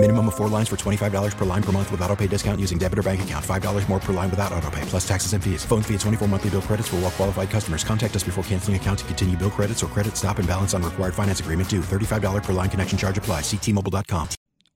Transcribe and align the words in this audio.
Minimum 0.00 0.28
of 0.28 0.36
four 0.36 0.46
lines 0.46 0.68
for 0.68 0.76
$25 0.76 1.36
per 1.36 1.44
line 1.44 1.62
per 1.62 1.72
month 1.72 1.90
with 1.90 2.00
auto 2.02 2.14
pay 2.14 2.28
discount 2.28 2.60
using 2.60 2.78
debit 2.78 3.00
or 3.00 3.02
bank 3.02 3.20
account. 3.22 3.44
$5 3.44 3.88
more 3.88 3.98
per 3.98 4.12
line 4.12 4.30
without 4.30 4.52
auto 4.52 4.70
pay, 4.70 4.82
plus 4.82 5.06
taxes 5.06 5.32
and 5.32 5.42
fees. 5.42 5.64
Phone 5.64 5.82
fee 5.82 5.94
at 5.94 6.00
24 6.00 6.28
monthly 6.28 6.50
bill 6.50 6.62
credits 6.62 6.86
for 6.86 6.96
all 6.96 7.02
well 7.02 7.10
qualified 7.10 7.50
customers. 7.50 7.82
Contact 7.82 8.14
us 8.14 8.22
before 8.22 8.44
canceling 8.44 8.76
account 8.76 9.00
to 9.00 9.04
continue 9.06 9.36
bill 9.36 9.50
credits 9.50 9.82
or 9.82 9.88
credit 9.88 10.16
stop 10.16 10.38
and 10.38 10.46
balance 10.46 10.72
on 10.72 10.84
required 10.84 11.14
finance 11.14 11.40
agreement 11.40 11.68
due. 11.68 11.80
$35 11.80 12.44
per 12.44 12.52
line 12.52 12.70
connection 12.70 12.96
charge 12.96 13.18
apply. 13.18 13.40
Ctmobile.com. 13.40 14.28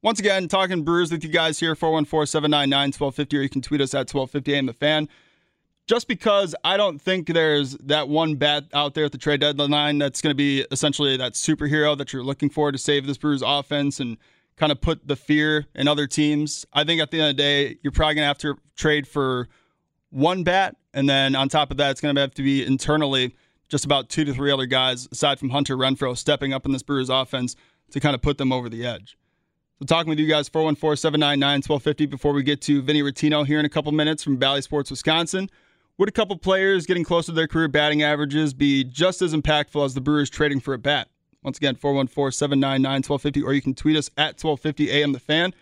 Once 0.02 0.18
again, 0.18 0.48
talking 0.48 0.82
Brewers 0.82 1.12
with 1.12 1.22
you 1.22 1.30
guys 1.30 1.60
here, 1.60 1.76
414 1.76 2.26
799 2.26 2.86
1250, 2.88 3.36
or 3.36 3.42
you 3.42 3.48
can 3.48 3.62
tweet 3.62 3.80
us 3.80 3.94
at 3.94 4.12
1250 4.12 4.54
AM 4.54 4.66
the 4.66 4.72
fan. 4.72 5.08
Just 5.86 6.08
because 6.08 6.56
I 6.64 6.76
don't 6.76 7.00
think 7.00 7.28
there's 7.28 7.76
that 7.76 8.08
one 8.08 8.34
bat 8.34 8.64
out 8.74 8.94
there 8.94 9.04
at 9.04 9.12
the 9.12 9.18
trade 9.18 9.38
deadline 9.38 9.98
that's 9.98 10.20
going 10.20 10.32
to 10.32 10.36
be 10.36 10.66
essentially 10.72 11.16
that 11.16 11.34
superhero 11.34 11.96
that 11.96 12.12
you're 12.12 12.24
looking 12.24 12.50
for 12.50 12.72
to 12.72 12.78
save 12.78 13.06
this 13.06 13.18
Brewers 13.18 13.42
offense 13.46 14.00
and 14.00 14.16
kind 14.56 14.72
of 14.72 14.80
put 14.80 15.06
the 15.06 15.16
fear 15.16 15.66
in 15.74 15.88
other 15.88 16.06
teams. 16.06 16.66
I 16.72 16.84
think 16.84 17.00
at 17.00 17.10
the 17.10 17.20
end 17.20 17.30
of 17.30 17.36
the 17.36 17.42
day, 17.42 17.78
you're 17.82 17.92
probably 17.92 18.14
going 18.16 18.24
to 18.24 18.28
have 18.28 18.38
to 18.38 18.56
trade 18.76 19.06
for 19.06 19.48
one 20.10 20.44
bat. 20.44 20.76
And 20.94 21.08
then 21.08 21.34
on 21.34 21.48
top 21.48 21.70
of 21.70 21.78
that, 21.78 21.90
it's 21.90 22.00
going 22.00 22.14
to 22.14 22.20
have 22.20 22.34
to 22.34 22.42
be 22.42 22.64
internally 22.64 23.34
just 23.68 23.84
about 23.84 24.10
two 24.10 24.24
to 24.24 24.34
three 24.34 24.50
other 24.50 24.66
guys, 24.66 25.08
aside 25.10 25.38
from 25.38 25.48
Hunter 25.48 25.76
Renfroe, 25.76 26.16
stepping 26.16 26.52
up 26.52 26.66
in 26.66 26.72
this 26.72 26.82
Brewers 26.82 27.08
offense 27.08 27.56
to 27.90 28.00
kind 28.00 28.14
of 28.14 28.20
put 28.20 28.36
them 28.36 28.52
over 28.52 28.68
the 28.68 28.84
edge. 28.84 29.16
So, 29.78 29.86
talking 29.86 30.10
with 30.10 30.18
you 30.18 30.28
guys, 30.28 30.48
414 30.48 30.96
799 30.96 31.56
1250 31.66 32.06
before 32.06 32.32
we 32.34 32.42
get 32.42 32.60
to 32.62 32.82
Vinny 32.82 33.02
Rottino 33.02 33.46
here 33.46 33.58
in 33.58 33.64
a 33.64 33.70
couple 33.70 33.90
minutes 33.92 34.22
from 34.22 34.36
Bally 34.36 34.60
Sports, 34.60 34.90
Wisconsin. 34.90 35.48
Would 35.98 36.08
a 36.08 36.12
couple 36.12 36.36
players 36.36 36.86
getting 36.86 37.04
close 37.04 37.26
to 37.26 37.32
their 37.32 37.46
career 37.46 37.68
batting 37.68 38.02
averages 38.02 38.54
be 38.54 38.84
just 38.84 39.22
as 39.22 39.34
impactful 39.34 39.84
as 39.84 39.94
the 39.94 40.00
Brewers 40.00 40.30
trading 40.30 40.60
for 40.60 40.74
a 40.74 40.78
bat? 40.78 41.08
Once 41.42 41.56
again, 41.56 41.74
414 41.74 42.32
799 42.32 42.98
1250, 42.98 43.42
or 43.42 43.52
you 43.52 43.62
can 43.62 43.74
tweet 43.74 43.96
us 43.96 44.10
at 44.16 44.42
1250 44.42 44.90
AM 44.90 45.12
The 45.12 45.18
Fan. 45.18 45.52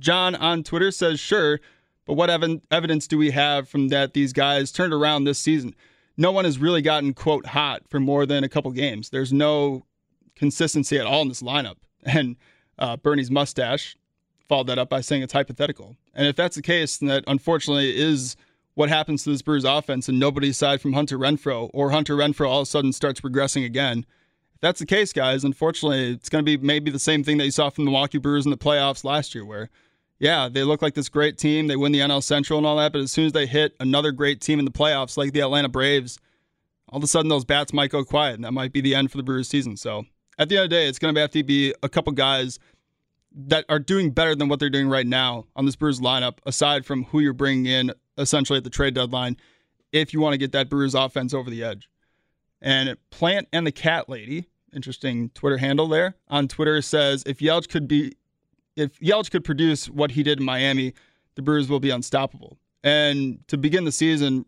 John 0.00 0.34
on 0.34 0.62
Twitter 0.62 0.90
says, 0.90 1.20
sure, 1.20 1.60
but 2.06 2.14
what 2.14 2.30
ev- 2.30 2.60
evidence 2.70 3.06
do 3.06 3.18
we 3.18 3.30
have 3.30 3.68
from 3.68 3.88
that 3.88 4.14
these 4.14 4.32
guys 4.32 4.72
turned 4.72 4.92
around 4.92 5.24
this 5.24 5.38
season? 5.38 5.74
No 6.16 6.32
one 6.32 6.44
has 6.44 6.58
really 6.58 6.82
gotten, 6.82 7.12
quote, 7.12 7.46
hot 7.46 7.82
for 7.88 8.00
more 8.00 8.24
than 8.24 8.44
a 8.44 8.48
couple 8.48 8.70
games. 8.70 9.10
There's 9.10 9.32
no 9.32 9.84
consistency 10.34 10.98
at 10.98 11.06
all 11.06 11.22
in 11.22 11.28
this 11.28 11.42
lineup. 11.42 11.76
And 12.08 12.36
uh, 12.78 12.96
Bernie's 12.96 13.32
mustache 13.32 13.96
followed 14.48 14.68
that 14.68 14.78
up 14.78 14.88
by 14.88 15.00
saying 15.00 15.22
it's 15.22 15.32
hypothetical. 15.32 15.96
And 16.14 16.28
if 16.28 16.36
that's 16.36 16.54
the 16.54 16.62
case, 16.62 16.98
then 16.98 17.08
that 17.08 17.24
unfortunately 17.26 17.98
is 17.98 18.36
what 18.74 18.88
happens 18.88 19.24
to 19.24 19.30
this 19.30 19.42
Brewers 19.42 19.64
offense, 19.64 20.08
and 20.08 20.20
nobody 20.20 20.50
aside 20.50 20.80
from 20.80 20.92
Hunter 20.92 21.18
Renfroe 21.18 21.70
or 21.72 21.90
Hunter 21.90 22.14
Renfroe 22.14 22.48
all 22.48 22.60
of 22.60 22.68
a 22.68 22.70
sudden 22.70 22.92
starts 22.92 23.20
progressing 23.20 23.64
again. 23.64 24.06
If 24.56 24.62
that's 24.62 24.80
the 24.80 24.86
case, 24.86 25.12
guys, 25.12 25.44
unfortunately, 25.44 26.12
it's 26.12 26.30
going 26.30 26.42
to 26.42 26.58
be 26.58 26.64
maybe 26.64 26.90
the 26.90 26.98
same 26.98 27.22
thing 27.22 27.36
that 27.36 27.44
you 27.44 27.50
saw 27.50 27.68
from 27.68 27.84
the 27.84 27.90
Milwaukee 27.90 28.16
Brewers 28.16 28.46
in 28.46 28.50
the 28.50 28.56
playoffs 28.56 29.04
last 29.04 29.34
year, 29.34 29.44
where, 29.44 29.68
yeah, 30.18 30.48
they 30.48 30.62
look 30.62 30.80
like 30.80 30.94
this 30.94 31.10
great 31.10 31.36
team, 31.36 31.66
they 31.66 31.76
win 31.76 31.92
the 31.92 31.98
NL 32.00 32.22
Central 32.22 32.56
and 32.56 32.66
all 32.66 32.78
that, 32.78 32.92
but 32.92 33.02
as 33.02 33.12
soon 33.12 33.26
as 33.26 33.32
they 33.32 33.44
hit 33.44 33.76
another 33.80 34.12
great 34.12 34.40
team 34.40 34.58
in 34.58 34.64
the 34.64 34.70
playoffs, 34.70 35.18
like 35.18 35.34
the 35.34 35.40
Atlanta 35.40 35.68
Braves, 35.68 36.18
all 36.88 36.96
of 36.96 37.04
a 37.04 37.06
sudden 37.06 37.28
those 37.28 37.44
bats 37.44 37.74
might 37.74 37.90
go 37.90 38.02
quiet, 38.02 38.36
and 38.36 38.44
that 38.44 38.52
might 38.52 38.72
be 38.72 38.80
the 38.80 38.94
end 38.94 39.10
for 39.10 39.18
the 39.18 39.22
Brewers 39.22 39.46
season. 39.46 39.76
So 39.76 40.06
at 40.38 40.48
the 40.48 40.56
end 40.56 40.64
of 40.64 40.70
the 40.70 40.76
day, 40.76 40.88
it's 40.88 40.98
going 40.98 41.14
to 41.14 41.20
have 41.20 41.32
to 41.32 41.42
be 41.42 41.74
a 41.82 41.88
couple 41.90 42.14
guys 42.14 42.58
that 43.34 43.66
are 43.68 43.78
doing 43.78 44.10
better 44.10 44.34
than 44.34 44.48
what 44.48 44.58
they're 44.58 44.70
doing 44.70 44.88
right 44.88 45.06
now 45.06 45.44
on 45.54 45.66
this 45.66 45.76
Brewers 45.76 46.00
lineup, 46.00 46.38
aside 46.46 46.86
from 46.86 47.04
who 47.04 47.20
you're 47.20 47.34
bringing 47.34 47.66
in 47.66 47.92
essentially 48.16 48.56
at 48.56 48.64
the 48.64 48.70
trade 48.70 48.94
deadline, 48.94 49.36
if 49.92 50.14
you 50.14 50.20
want 50.20 50.32
to 50.32 50.38
get 50.38 50.52
that 50.52 50.70
Brewers 50.70 50.94
offense 50.94 51.34
over 51.34 51.50
the 51.50 51.62
edge. 51.62 51.90
And 52.66 52.96
Plant 53.10 53.46
and 53.52 53.64
the 53.64 53.70
Cat 53.70 54.08
Lady, 54.08 54.48
interesting 54.74 55.30
Twitter 55.30 55.56
handle 55.56 55.86
there 55.86 56.16
on 56.26 56.48
Twitter 56.48 56.82
says 56.82 57.22
if 57.24 57.38
Yelich 57.38 57.68
could 57.68 57.86
be, 57.86 58.16
if 58.74 58.98
Yelich 58.98 59.30
could 59.30 59.44
produce 59.44 59.88
what 59.88 60.10
he 60.10 60.24
did 60.24 60.40
in 60.40 60.44
Miami, 60.44 60.92
the 61.36 61.42
Brewers 61.42 61.68
will 61.68 61.78
be 61.78 61.90
unstoppable. 61.90 62.58
And 62.82 63.38
to 63.46 63.56
begin 63.56 63.84
the 63.84 63.92
season, 63.92 64.46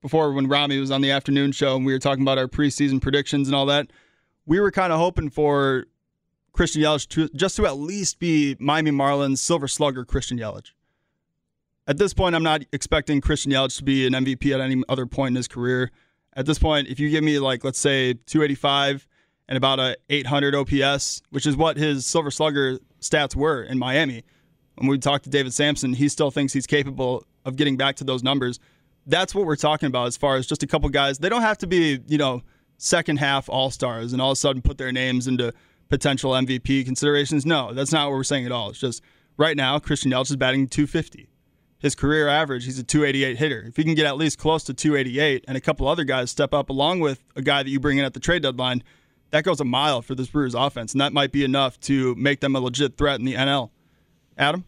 before 0.00 0.32
when 0.32 0.46
Rami 0.46 0.78
was 0.78 0.92
on 0.92 1.00
the 1.00 1.10
afternoon 1.10 1.50
show 1.50 1.74
and 1.74 1.84
we 1.84 1.92
were 1.92 1.98
talking 1.98 2.22
about 2.22 2.38
our 2.38 2.46
preseason 2.46 3.02
predictions 3.02 3.48
and 3.48 3.56
all 3.56 3.66
that, 3.66 3.90
we 4.46 4.60
were 4.60 4.70
kind 4.70 4.92
of 4.92 5.00
hoping 5.00 5.28
for 5.28 5.86
Christian 6.52 6.82
Yelich 6.82 7.08
to 7.08 7.28
just 7.30 7.56
to 7.56 7.66
at 7.66 7.76
least 7.76 8.20
be 8.20 8.54
Miami 8.60 8.92
Marlins 8.92 9.38
silver 9.38 9.66
slugger 9.66 10.04
Christian 10.04 10.38
Yelich. 10.38 10.70
At 11.88 11.98
this 11.98 12.14
point, 12.14 12.36
I'm 12.36 12.44
not 12.44 12.62
expecting 12.72 13.20
Christian 13.20 13.50
Yelich 13.50 13.78
to 13.78 13.82
be 13.82 14.06
an 14.06 14.12
MVP 14.12 14.54
at 14.54 14.60
any 14.60 14.80
other 14.88 15.06
point 15.06 15.32
in 15.32 15.36
his 15.36 15.48
career. 15.48 15.90
At 16.38 16.46
this 16.46 16.60
point, 16.60 16.86
if 16.86 17.00
you 17.00 17.10
give 17.10 17.24
me 17.24 17.40
like 17.40 17.64
let's 17.64 17.80
say 17.80 18.12
285 18.12 19.08
and 19.48 19.56
about 19.56 19.80
a 19.80 19.96
800 20.08 20.54
OPS, 20.54 21.20
which 21.30 21.46
is 21.46 21.56
what 21.56 21.76
his 21.76 22.06
silver 22.06 22.30
slugger 22.30 22.78
stats 23.00 23.34
were 23.34 23.64
in 23.64 23.76
Miami, 23.76 24.22
when 24.76 24.86
we 24.86 24.98
talked 24.98 25.24
to 25.24 25.30
David 25.30 25.52
Samson, 25.52 25.94
he 25.94 26.08
still 26.08 26.30
thinks 26.30 26.52
he's 26.52 26.68
capable 26.68 27.24
of 27.44 27.56
getting 27.56 27.76
back 27.76 27.96
to 27.96 28.04
those 28.04 28.22
numbers. 28.22 28.60
That's 29.04 29.34
what 29.34 29.46
we're 29.46 29.56
talking 29.56 29.88
about 29.88 30.06
as 30.06 30.16
far 30.16 30.36
as 30.36 30.46
just 30.46 30.62
a 30.62 30.68
couple 30.68 30.88
guys. 30.90 31.18
They 31.18 31.28
don't 31.28 31.42
have 31.42 31.58
to 31.58 31.66
be, 31.66 31.98
you 32.06 32.18
know, 32.18 32.42
second 32.76 33.16
half 33.16 33.48
all 33.48 33.72
stars 33.72 34.12
and 34.12 34.22
all 34.22 34.30
of 34.30 34.34
a 34.34 34.36
sudden 34.36 34.62
put 34.62 34.78
their 34.78 34.92
names 34.92 35.26
into 35.26 35.52
potential 35.88 36.30
MVP 36.30 36.84
considerations. 36.84 37.46
No, 37.46 37.72
that's 37.72 37.90
not 37.90 38.10
what 38.10 38.16
we're 38.16 38.22
saying 38.22 38.46
at 38.46 38.52
all. 38.52 38.70
It's 38.70 38.78
just 38.78 39.02
right 39.38 39.56
now, 39.56 39.80
Christian 39.80 40.12
Yelich 40.12 40.30
is 40.30 40.36
batting 40.36 40.68
250. 40.68 41.28
His 41.78 41.94
career 41.94 42.26
average, 42.26 42.64
he's 42.64 42.78
a 42.78 42.82
288 42.82 43.36
hitter. 43.36 43.64
If 43.68 43.76
he 43.76 43.84
can 43.84 43.94
get 43.94 44.06
at 44.06 44.16
least 44.16 44.38
close 44.38 44.64
to 44.64 44.74
288 44.74 45.44
and 45.46 45.56
a 45.56 45.60
couple 45.60 45.86
other 45.86 46.04
guys 46.04 46.30
step 46.30 46.52
up 46.52 46.70
along 46.70 47.00
with 47.00 47.22
a 47.36 47.42
guy 47.42 47.62
that 47.62 47.70
you 47.70 47.78
bring 47.78 47.98
in 47.98 48.04
at 48.04 48.14
the 48.14 48.20
trade 48.20 48.42
deadline, 48.42 48.82
that 49.30 49.44
goes 49.44 49.60
a 49.60 49.64
mile 49.64 50.02
for 50.02 50.14
this 50.14 50.28
Brewers 50.28 50.54
offense. 50.54 50.92
And 50.92 51.00
that 51.00 51.12
might 51.12 51.30
be 51.30 51.44
enough 51.44 51.78
to 51.80 52.14
make 52.16 52.40
them 52.40 52.56
a 52.56 52.60
legit 52.60 52.96
threat 52.96 53.20
in 53.20 53.26
the 53.26 53.34
NL. 53.34 53.70
Adam? 54.36 54.64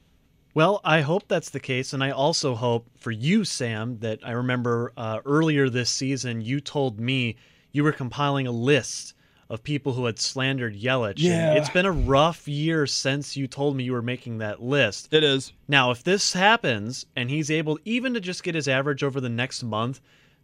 Well, 0.54 0.80
I 0.84 1.00
hope 1.00 1.28
that's 1.28 1.50
the 1.50 1.60
case. 1.60 1.92
And 1.92 2.02
I 2.02 2.10
also 2.10 2.54
hope 2.54 2.86
for 2.96 3.10
you, 3.10 3.44
Sam, 3.44 3.98
that 4.00 4.20
I 4.24 4.32
remember 4.32 4.92
uh, 4.96 5.20
earlier 5.24 5.68
this 5.68 5.90
season, 5.90 6.40
you 6.40 6.60
told 6.60 7.00
me 7.00 7.36
you 7.72 7.84
were 7.84 7.92
compiling 7.92 8.46
a 8.46 8.52
list 8.52 9.14
of 9.50 9.64
people 9.64 9.92
who 9.92 10.06
had 10.06 10.18
slandered 10.18 10.80
Yelich. 10.80 11.14
Yeah. 11.16 11.50
And 11.50 11.58
it's 11.58 11.68
been 11.68 11.84
a 11.84 11.92
rough 11.92 12.46
year 12.46 12.86
since 12.86 13.36
you 13.36 13.48
told 13.48 13.76
me 13.76 13.82
you 13.82 13.92
were 13.92 14.00
making 14.00 14.38
that 14.38 14.62
list. 14.62 15.12
It 15.12 15.24
is. 15.24 15.52
Now, 15.66 15.90
if 15.90 16.04
this 16.04 16.32
happens 16.32 17.04
and 17.16 17.28
he's 17.28 17.50
able 17.50 17.78
even 17.84 18.14
to 18.14 18.20
just 18.20 18.44
get 18.44 18.54
his 18.54 18.68
average 18.68 19.02
over 19.02 19.20
the 19.20 19.28
next 19.28 19.64
month 19.64 20.00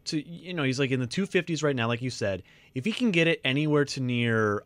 to 0.06 0.28
you 0.28 0.53
know, 0.53 0.65
he's 0.65 0.81
like 0.81 0.91
in 0.91 0.99
the 0.99 1.06
250s 1.06 1.62
right 1.62 1.77
now 1.77 1.87
like 1.87 2.03
you 2.03 2.11
said. 2.11 2.43
If 2.75 2.84
he 2.84 2.93
can 2.93 3.12
get 3.12 3.28
it 3.28 3.41
anywhere 3.44 3.84
to 3.87 4.00
near 4.00 4.65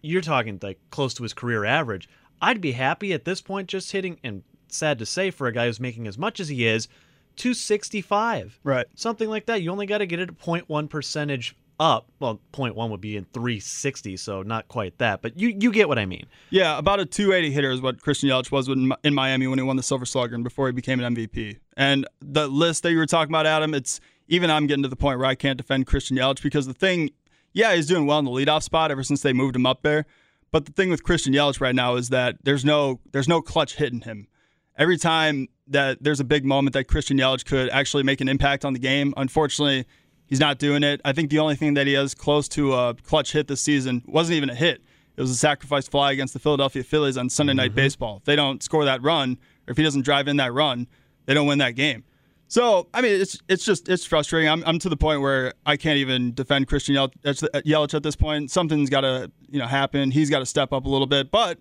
you're 0.00 0.22
talking 0.22 0.58
like 0.62 0.78
close 0.90 1.12
to 1.14 1.22
his 1.22 1.34
career 1.34 1.66
average, 1.66 2.08
I'd 2.40 2.62
be 2.62 2.72
happy 2.72 3.12
at 3.12 3.26
this 3.26 3.42
point 3.42 3.68
just 3.68 3.92
hitting 3.92 4.18
and 4.24 4.42
sad 4.68 4.98
to 4.98 5.06
say 5.06 5.30
for 5.30 5.46
a 5.46 5.52
guy 5.52 5.66
who's 5.66 5.78
making 5.78 6.06
as 6.06 6.16
much 6.16 6.40
as 6.40 6.48
he 6.48 6.66
is 6.66 6.88
265. 7.36 8.58
Right. 8.64 8.86
Something 8.94 9.28
like 9.28 9.46
that. 9.46 9.60
You 9.60 9.70
only 9.70 9.86
got 9.86 9.98
to 9.98 10.06
get 10.06 10.18
it 10.18 10.30
a 10.30 10.32
0.1 10.32 10.88
percentage 10.88 11.54
up. 11.80 12.10
Well, 12.20 12.40
0.1 12.52 12.90
would 12.90 13.00
be 13.00 13.16
in 13.16 13.24
360, 13.32 14.16
so 14.16 14.42
not 14.42 14.68
quite 14.68 14.98
that, 14.98 15.22
but 15.22 15.38
you 15.38 15.48
you 15.48 15.72
get 15.72 15.88
what 15.88 15.98
I 15.98 16.06
mean. 16.06 16.26
Yeah, 16.50 16.78
about 16.78 17.00
a 17.00 17.06
280 17.06 17.52
hitter 17.52 17.70
is 17.70 17.80
what 17.80 18.00
Christian 18.00 18.28
Yelich 18.28 18.50
was 18.50 18.68
in 18.68 19.14
Miami 19.14 19.46
when 19.46 19.58
he 19.58 19.62
won 19.64 19.76
the 19.76 19.82
Silver 19.82 20.06
Slugger 20.06 20.34
and 20.34 20.44
before 20.44 20.66
he 20.66 20.72
became 20.72 21.00
an 21.00 21.14
MVP. 21.14 21.58
And 21.76 22.06
the 22.20 22.48
list 22.48 22.82
that 22.82 22.92
you 22.92 22.98
were 22.98 23.06
talking 23.06 23.30
about, 23.30 23.46
Adam, 23.46 23.74
it's 23.74 24.00
even 24.28 24.50
I'm 24.50 24.66
getting 24.66 24.82
to 24.82 24.88
the 24.88 24.96
point 24.96 25.18
where 25.18 25.26
I 25.26 25.34
can't 25.34 25.56
defend 25.56 25.86
Christian 25.86 26.16
Yelich 26.16 26.42
because 26.42 26.66
the 26.66 26.74
thing, 26.74 27.10
yeah, 27.52 27.74
he's 27.74 27.86
doing 27.86 28.06
well 28.06 28.18
in 28.18 28.24
the 28.24 28.30
leadoff 28.30 28.62
spot 28.62 28.90
ever 28.90 29.02
since 29.02 29.22
they 29.22 29.32
moved 29.32 29.56
him 29.56 29.66
up 29.66 29.82
there. 29.82 30.06
But 30.50 30.66
the 30.66 30.72
thing 30.72 30.90
with 30.90 31.02
Christian 31.02 31.32
Yelich 31.32 31.60
right 31.60 31.74
now 31.74 31.96
is 31.96 32.10
that 32.10 32.36
there's 32.44 32.64
no 32.64 33.00
there's 33.12 33.28
no 33.28 33.42
clutch 33.42 33.74
hitting 33.74 34.02
him. 34.02 34.28
Every 34.76 34.96
time 34.96 35.48
that 35.68 36.02
there's 36.02 36.20
a 36.20 36.24
big 36.24 36.44
moment 36.44 36.74
that 36.74 36.84
Christian 36.84 37.18
Yelich 37.18 37.44
could 37.44 37.68
actually 37.70 38.02
make 38.02 38.20
an 38.20 38.28
impact 38.28 38.64
on 38.64 38.72
the 38.72 38.78
game, 38.78 39.14
unfortunately, 39.16 39.86
he's 40.34 40.40
not 40.40 40.58
doing 40.58 40.82
it. 40.82 41.00
I 41.04 41.12
think 41.12 41.30
the 41.30 41.38
only 41.38 41.54
thing 41.54 41.74
that 41.74 41.86
he 41.86 41.92
has 41.92 42.12
close 42.12 42.48
to 42.48 42.74
a 42.74 42.94
clutch 42.94 43.32
hit 43.32 43.46
this 43.46 43.60
season 43.60 44.02
wasn't 44.04 44.36
even 44.36 44.50
a 44.50 44.54
hit. 44.54 44.82
It 45.16 45.20
was 45.20 45.30
a 45.30 45.36
sacrifice 45.36 45.86
fly 45.86 46.10
against 46.10 46.34
the 46.34 46.40
Philadelphia 46.40 46.82
Phillies 46.82 47.16
on 47.16 47.30
Sunday 47.30 47.54
Night 47.54 47.70
mm-hmm. 47.70 47.76
Baseball. 47.76 48.16
If 48.16 48.24
they 48.24 48.34
don't 48.34 48.62
score 48.62 48.84
that 48.84 49.00
run, 49.00 49.38
or 49.68 49.70
if 49.70 49.76
he 49.76 49.84
doesn't 49.84 50.02
drive 50.02 50.26
in 50.26 50.38
that 50.38 50.52
run, 50.52 50.88
they 51.26 51.34
don't 51.34 51.46
win 51.46 51.58
that 51.58 51.76
game. 51.76 52.02
So, 52.48 52.88
I 52.92 53.00
mean, 53.00 53.20
it's 53.20 53.38
it's 53.48 53.64
just 53.64 53.88
it's 53.88 54.04
frustrating. 54.04 54.50
I'm, 54.50 54.64
I'm 54.66 54.78
to 54.80 54.88
the 54.88 54.96
point 54.96 55.20
where 55.20 55.54
I 55.64 55.76
can't 55.76 55.98
even 55.98 56.34
defend 56.34 56.66
Christian 56.66 56.94
Yel- 56.94 57.12
Yelich 57.24 57.94
at 57.94 58.02
this 58.02 58.16
point. 58.16 58.50
Something's 58.50 58.90
got 58.90 59.02
to 59.02 59.30
you 59.48 59.60
know 59.60 59.66
happen. 59.66 60.10
He's 60.10 60.30
got 60.30 60.40
to 60.40 60.46
step 60.46 60.72
up 60.72 60.84
a 60.84 60.88
little 60.88 61.06
bit. 61.06 61.30
But 61.30 61.58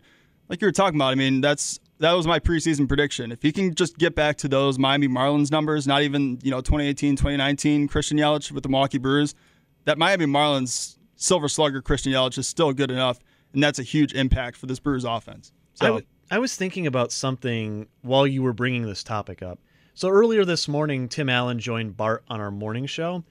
like 0.49 0.61
you 0.61 0.67
were 0.67 0.71
talking 0.71 0.97
about, 0.97 1.11
I 1.11 1.15
mean, 1.15 1.41
that's 1.41 1.79
that 2.03 2.11
was 2.13 2.27
my 2.27 2.37
preseason 2.37 2.85
prediction. 2.85 3.31
If 3.31 3.41
he 3.41 3.53
can 3.53 3.73
just 3.73 3.97
get 3.97 4.13
back 4.13 4.37
to 4.39 4.49
those 4.49 4.77
Miami 4.77 5.07
Marlins 5.07 5.51
numbers, 5.51 5.87
not 5.87 6.01
even 6.01 6.37
you 6.43 6.51
know 6.51 6.59
2018, 6.59 7.15
2019 7.15 7.87
Christian 7.87 8.17
Yelich 8.17 8.51
with 8.51 8.63
the 8.63 8.69
Milwaukee 8.69 8.97
Brewers, 8.97 9.35
that 9.85 9.97
Miami 9.97 10.25
Marlins 10.25 10.97
Silver 11.15 11.47
Slugger 11.47 11.81
Christian 11.81 12.11
Yelich 12.11 12.37
is 12.37 12.45
still 12.45 12.73
good 12.73 12.91
enough, 12.91 13.19
and 13.53 13.63
that's 13.63 13.79
a 13.79 13.83
huge 13.83 14.13
impact 14.13 14.57
for 14.57 14.65
this 14.65 14.79
Brewers 14.79 15.05
offense. 15.05 15.53
So 15.75 15.85
I, 15.85 15.89
w- 15.89 16.05
I 16.29 16.39
was 16.39 16.55
thinking 16.57 16.87
about 16.87 17.13
something 17.13 17.87
while 18.01 18.27
you 18.27 18.43
were 18.43 18.53
bringing 18.53 18.83
this 18.83 19.01
topic 19.01 19.41
up. 19.41 19.59
So 19.93 20.09
earlier 20.09 20.43
this 20.43 20.67
morning, 20.67 21.07
Tim 21.07 21.29
Allen 21.29 21.59
joined 21.59 21.95
Bart 21.95 22.23
on 22.27 22.41
our 22.41 22.51
morning 22.51 22.85
show. 22.85 23.23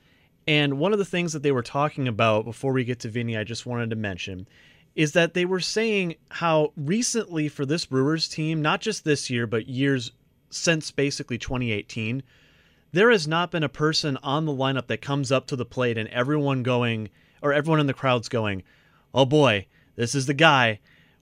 And 0.47 0.79
one 0.79 0.93
of 0.93 0.99
the 0.99 1.05
things 1.05 1.33
that 1.35 1.43
they 1.43 1.53
were 1.53 1.63
talking 1.63 2.09
about 2.09 2.45
before 2.45 2.73
we 2.73 2.85
get 2.85 3.01
to 3.01 3.09
Vinny, 3.09 3.37
I 3.37 3.45
just 3.45 3.67
wanted 3.67 3.91
to 3.91 3.97
mention, 3.97 4.49
is 4.95 5.13
that 5.13 5.35
they 5.35 5.45
were 5.45 5.61
saying 5.61 6.15
how 6.31 6.73
recently 6.77 7.49
for 7.49 7.65
this 7.65 7.87
Brewers 7.87 8.29
team, 8.29 8.61
not 8.61 8.81
just 8.81 9.05
this 9.05 9.31
year, 9.31 9.47
but 9.47 9.67
years 9.69 10.13
since 10.51 10.91
basically 10.91 11.39
2018, 11.39 12.23
there 12.93 13.11
has 13.11 13.27
not 13.27 13.51
been 13.51 13.63
a 13.63 13.69
person 13.71 14.19
on 14.23 14.45
the 14.45 14.53
lineup 14.53 14.87
that 14.89 15.01
comes 15.01 15.33
up 15.33 15.47
to 15.47 15.57
the 15.57 15.65
plate 15.65 15.97
and 15.97 16.09
everyone 16.11 16.63
going, 16.63 17.09
or 17.41 17.53
everyone 17.53 17.81
in 17.81 17.87
the 17.87 17.95
crowd's 17.95 18.29
going, 18.29 18.63
oh 19.15 19.25
boy, 19.25 19.67
this 19.97 20.15
is 20.15 20.27
the 20.27 20.35
guy. 20.35 20.79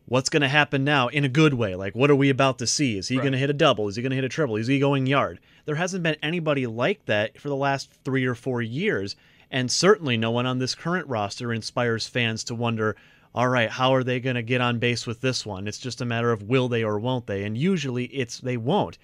What's 0.07 0.29
going 0.29 0.43
to 0.43 0.49
happen 0.49 0.83
now 0.83 1.07
in 1.07 1.25
a 1.25 1.29
good 1.29 1.55
way? 1.55 1.77
Like, 1.77 1.95
what 1.95 2.11
are 2.11 2.17
we 2.17 2.31
about 2.31 2.59
to 2.59 2.67
see? 2.67 2.99
Is 2.99 3.07
he 3.07 3.17
Right. 3.17 3.23
going 3.23 3.33
to 3.33 3.39
hit 3.39 3.51
a 3.51 3.53
double? 3.53 3.87
Is 3.87 3.95
he 3.95 4.03
going 4.03 4.11
to 4.11 4.17
hit 4.17 4.25
a 4.25 4.29
triple? 4.29 4.57
Is 4.57 4.67
he 4.67 4.81
going 4.81 5.07
yard? 5.07 5.39
There 5.67 5.77
hasn't 5.77 6.03
been 6.03 6.17
anybody 6.21 6.67
like 6.67 7.05
that 7.07 7.41
for 7.41 7.49
the 7.49 7.55
last 7.55 7.89
three 8.05 8.25
or 8.27 8.35
four 8.35 8.61
years. 8.61 9.15
And 9.53 9.71
certainly 9.71 10.17
no 10.17 10.33
one 10.33 10.47
on 10.47 10.59
this 10.59 10.75
current 10.75 11.07
roster 11.07 11.53
inspires 11.53 12.09
fans 12.09 12.43
to 12.45 12.57
wonder, 12.57 12.97
all 13.35 13.49
right, 13.49 13.71
how 13.71 13.95
are 13.95 14.03
they 14.03 14.19
going 14.21 14.37
to 14.37 14.43
get 14.43 14.61
on 14.61 14.79
base 14.79 15.07
with 15.07 15.21
this 15.21 15.47
one? 15.47 15.69
It's 15.69 15.79
just 15.79 16.01
a 16.01 16.05
matter 16.05 16.33
of 16.33 16.43
will 16.43 16.69
they 16.69 16.83
or 16.83 16.99
won't 16.99 17.27
they? 17.27 17.45
And 17.45 17.57
usually 17.57 18.07
it's 18.07 18.41
they 18.41 18.57
won't. 18.57 18.99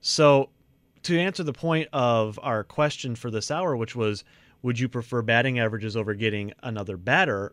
So, 0.00 0.50
to 1.04 1.18
answer 1.18 1.42
the 1.42 1.54
point 1.54 1.88
of 1.92 2.38
our 2.42 2.62
question 2.62 3.14
for 3.14 3.30
this 3.30 3.50
hour, 3.50 3.74
which 3.74 3.96
was, 3.96 4.22
would 4.62 4.78
you 4.78 4.88
prefer 4.88 5.22
batting 5.22 5.58
averages 5.58 5.96
over 5.96 6.14
getting 6.14 6.52
another 6.62 6.98
batter? 6.98 7.52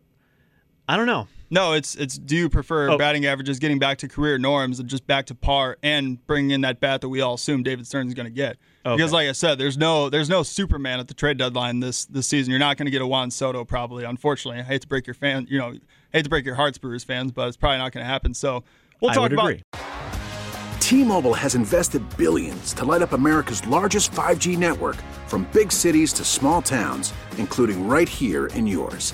I 0.88 0.96
don't 0.98 1.06
know. 1.08 1.28
No, 1.50 1.74
it's 1.74 1.96
it's. 1.96 2.18
Do 2.18 2.36
you 2.36 2.50
prefer 2.50 2.90
Oh. 2.90 2.98
batting 2.98 3.26
averages 3.26 3.58
getting 3.60 3.80
back 3.80 4.00
to 4.00 4.08
career 4.10 4.38
norms 4.38 4.80
and 4.82 4.90
just 4.90 5.08
back 5.08 5.28
to 5.28 5.36
par 5.36 5.78
and 5.82 6.26
bringing 6.28 6.52
in 6.52 6.62
that 6.62 6.82
bat 6.82 7.00
that 7.02 7.08
we 7.10 7.22
all 7.22 7.36
assume 7.36 7.64
David 7.64 7.88
Stearns 7.88 8.10
is 8.10 8.14
going 8.14 8.26
to 8.26 8.30
get? 8.34 8.58
Because, 8.84 9.12
like 9.14 9.28
I 9.28 9.32
said, 9.34 9.58
there's 9.58 9.78
no 9.78 10.10
there's 10.10 10.30
no 10.30 10.44
Superman 10.44 11.00
at 11.00 11.08
the 11.08 11.14
trade 11.14 11.38
deadline 11.38 11.80
this 11.80 12.06
this 12.06 12.28
season. 12.28 12.52
You're 12.52 12.60
not 12.60 12.76
going 12.78 12.86
to 12.86 12.92
get 12.92 13.02
a 13.02 13.08
Juan 13.08 13.32
Soto 13.32 13.64
probably. 13.64 14.04
Unfortunately, 14.04 14.60
I 14.60 14.64
hate 14.64 14.82
to 14.82 14.88
break 14.88 15.08
your 15.08 15.14
fan, 15.14 15.48
you 15.50 15.58
know, 15.58 15.74
hate 16.12 16.24
to 16.24 16.30
break 16.30 16.46
your 16.46 16.56
hearts, 16.56 16.78
Brewers 16.78 17.06
fans, 17.06 17.32
but 17.32 17.48
it's 17.48 17.58
probably 17.58 17.78
not 17.78 17.94
going 17.94 18.04
to 18.06 18.10
happen. 18.10 18.34
So 18.34 18.64
we'll 19.02 19.12
I 19.12 19.14
talk 19.14 19.24
would 19.24 19.34
about 19.34 19.46
agree. 19.52 19.64
T-Mobile 20.80 21.34
has 21.34 21.56
invested 21.56 22.02
billions 22.18 22.74
to 22.74 22.86
light 22.86 23.02
up 23.02 23.12
America's 23.12 23.66
largest 23.68 24.12
5G 24.14 24.58
network 24.58 24.96
from 25.28 25.46
big 25.52 25.72
cities 25.72 26.14
to 26.14 26.24
small 26.24 26.62
towns, 26.62 27.14
including 27.38 27.88
right 27.90 28.08
here 28.08 28.48
in 28.48 28.66
yours. 28.68 29.14